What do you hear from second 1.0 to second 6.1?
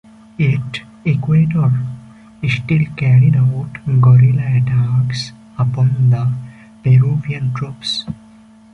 Ecuador still carried out guerrilla attacks upon